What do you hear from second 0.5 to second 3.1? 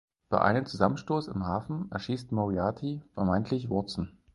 Zusammenstoß im Hafen erschießt Moriarty